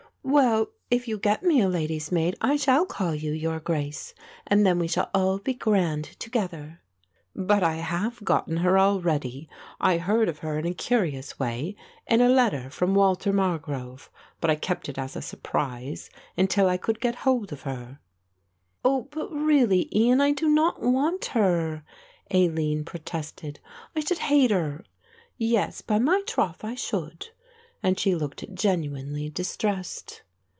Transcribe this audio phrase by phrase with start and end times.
[0.23, 4.13] "Well, if you get me a lady's maid, I shall call you 'your Grace'
[4.45, 6.79] and then we shall all be grand together."
[7.35, 9.49] "But I have gotten her already.
[9.79, 11.75] I heard of her in a curious way
[12.05, 14.09] in a letter from Walter Margrove,
[14.39, 17.99] but I kept it as a surprise until I could get hold of her."
[18.85, 21.83] "Oh, but really, Ian, I do not want her,"
[22.29, 23.59] Aline protested.
[23.95, 24.85] "I should hate her.
[25.37, 27.29] Yes, by my troth, I should,"
[27.83, 30.21] and she looked genuinely distressed.